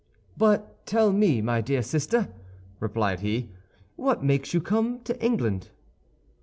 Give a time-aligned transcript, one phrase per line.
[0.35, 2.29] "But tell me, my dear sister,"
[2.79, 3.51] replied he,
[3.95, 5.69] "what makes you come to England?"